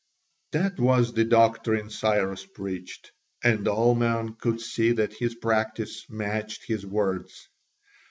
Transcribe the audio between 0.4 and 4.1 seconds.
That was the doctrine Cyrus preached, and all